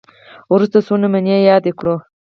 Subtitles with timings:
[0.53, 1.95] وروسته څو نمونې یادې کړو